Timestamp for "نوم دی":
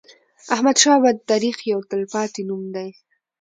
2.49-2.89